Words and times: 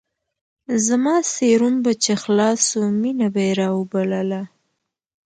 زما 0.87 1.15
سيروم 1.33 1.75
به 1.83 1.91
چې 2.03 2.13
خلاص 2.23 2.59
سو 2.69 2.79
مينه 3.01 3.27
به 3.33 3.41
يې 3.47 3.53
راوبلله. 3.61 4.41